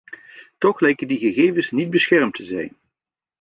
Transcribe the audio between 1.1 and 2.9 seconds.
gegevens niet beschermd te zijn.